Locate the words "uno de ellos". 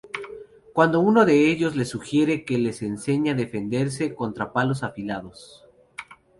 0.99-1.75